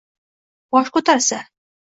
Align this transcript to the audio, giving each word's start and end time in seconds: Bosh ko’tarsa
Bosh 0.77 0.91
ko’tarsa 0.97 1.41